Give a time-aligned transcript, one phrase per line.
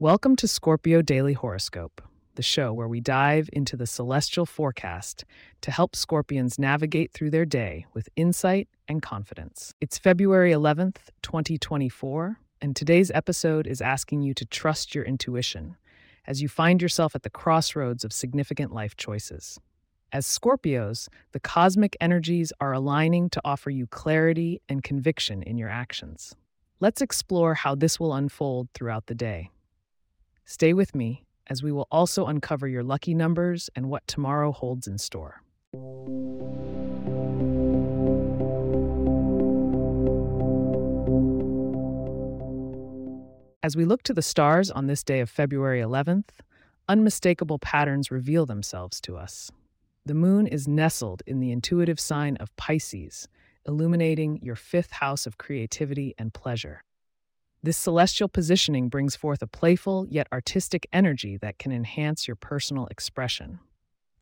[0.00, 2.00] Welcome to Scorpio Daily Horoscope,
[2.36, 5.24] the show where we dive into the celestial forecast
[5.62, 9.74] to help Scorpions navigate through their day with insight and confidence.
[9.80, 15.74] It's February 11th, 2024, and today's episode is asking you to trust your intuition
[16.28, 19.58] as you find yourself at the crossroads of significant life choices.
[20.12, 25.70] As Scorpios, the cosmic energies are aligning to offer you clarity and conviction in your
[25.70, 26.36] actions.
[26.78, 29.50] Let's explore how this will unfold throughout the day.
[30.50, 34.86] Stay with me as we will also uncover your lucky numbers and what tomorrow holds
[34.88, 35.42] in store.
[43.62, 46.30] As we look to the stars on this day of February 11th,
[46.88, 49.50] unmistakable patterns reveal themselves to us.
[50.06, 53.28] The moon is nestled in the intuitive sign of Pisces,
[53.66, 56.82] illuminating your fifth house of creativity and pleasure.
[57.60, 62.86] This celestial positioning brings forth a playful yet artistic energy that can enhance your personal
[62.86, 63.58] expression.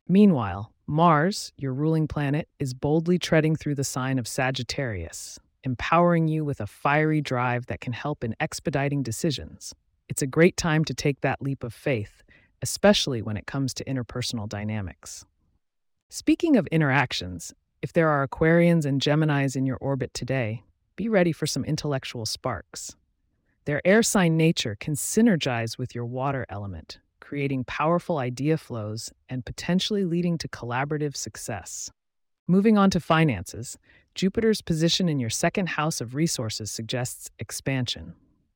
[0.07, 6.43] Meanwhile, Mars, your ruling planet, is boldly treading through the sign of Sagittarius, empowering you
[6.43, 9.75] with a fiery drive that can help in expediting decisions.
[10.09, 12.23] It's a great time to take that leap of faith,
[12.63, 15.25] especially when it comes to interpersonal dynamics.
[16.09, 20.63] Speaking of interactions, if there are Aquarians and Geminis in your orbit today,
[20.95, 22.95] be ready for some intellectual sparks.
[23.67, 29.45] Their air sign nature can synergize with your water element, creating powerful idea flows and
[29.45, 31.91] potentially leading to collaborative success.
[32.47, 33.77] Moving on to finances,
[34.15, 38.13] Jupiter's position in your second house of resources suggests expansion.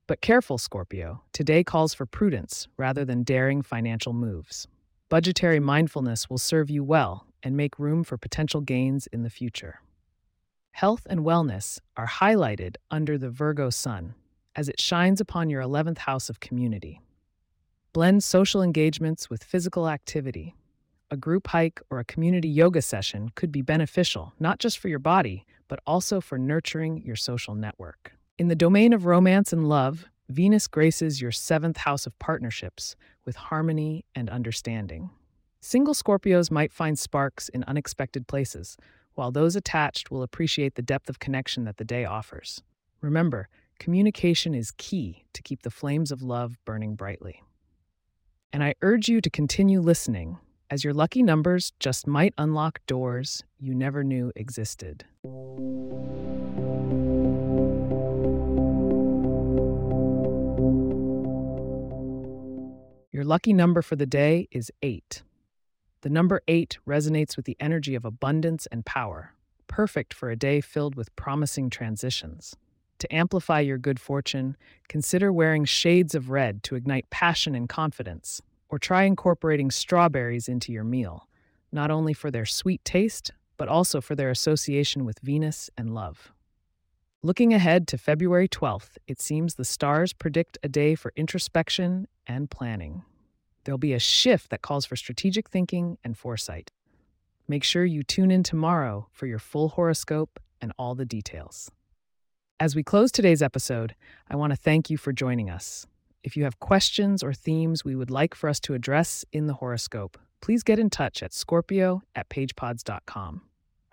[0.08, 4.66] But careful, Scorpio, today calls for prudence rather than daring financial moves.
[5.09, 9.81] Budgetary mindfulness will serve you well and make room for potential gains in the future.
[10.72, 14.16] Health and wellness are highlighted under the Virgo sun
[14.56, 17.01] as it shines upon your 11th house of community.
[17.94, 20.56] Blend social engagements with physical activity.
[21.09, 25.00] A group hike or a community yoga session could be beneficial, not just for your
[25.00, 28.13] body, but also for nurturing your social network.
[28.38, 32.95] In the domain of romance and love, Venus graces your seventh house of partnerships
[33.25, 35.09] with harmony and understanding.
[35.59, 38.78] Single Scorpios might find sparks in unexpected places,
[39.13, 42.63] while those attached will appreciate the depth of connection that the day offers.
[43.01, 43.50] Remember,
[43.81, 47.42] communication is key to keep the flames of love burning brightly.
[48.53, 50.38] And I urge you to continue listening,
[50.69, 55.06] as your lucky numbers just might unlock doors you never knew existed.
[63.12, 65.24] Your lucky number for the day is 8.
[66.02, 69.34] The number 8 resonates with the energy of abundance and power,
[69.66, 72.56] perfect for a day filled with promising transitions.
[73.01, 74.56] To amplify your good fortune,
[74.88, 80.72] consider wearing shades of red to ignite passion and confidence, or try incorporating strawberries into
[80.72, 81.28] your meal,
[81.72, 86.31] not only for their sweet taste, but also for their association with Venus and love.
[87.23, 92.51] Looking ahead to February 12th, it seems the stars predict a day for introspection and
[92.51, 93.01] planning.
[93.63, 96.69] There'll be a shift that calls for strategic thinking and foresight.
[97.47, 101.72] Make sure you tune in tomorrow for your full horoscope and all the details.
[102.61, 103.95] As we close today's episode,
[104.29, 105.88] I want to thank you for joining us.
[106.23, 109.55] If you have questions or themes we would like for us to address in the
[109.55, 113.41] horoscope, please get in touch at scorpio at pagepods.com.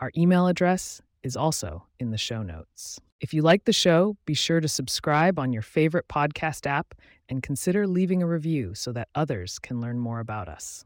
[0.01, 3.01] Our email address is also in the show notes.
[3.23, 6.95] If you like the show, be sure to subscribe on your favorite podcast app
[7.27, 10.85] and consider leaving a review so that others can learn more about us.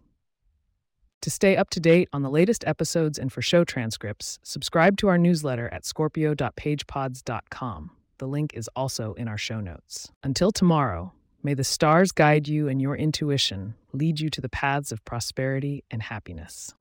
[1.23, 5.07] To stay up to date on the latest episodes and for show transcripts, subscribe to
[5.07, 7.91] our newsletter at scorpio.pagepods.com.
[8.19, 10.11] The link is also in our show notes.
[10.25, 14.91] Until tomorrow, may the stars guide you and your intuition lead you to the paths
[14.91, 16.75] of prosperity and happiness.